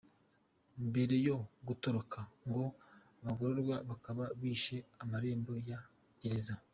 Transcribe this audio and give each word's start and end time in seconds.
Mbere 0.89 1.15
yo 1.27 1.35
gutoroka 1.67 2.19
ngo 2.47 2.63
abagororwa 3.19 3.75
bakaba 3.89 4.23
bishe 4.41 4.77
amarembo 5.03 5.51
ya 5.69 5.79
gereza. 6.19 6.55